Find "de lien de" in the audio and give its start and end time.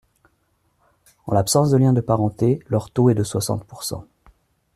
1.69-2.01